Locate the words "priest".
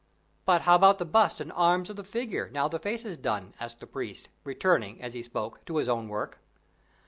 3.85-4.29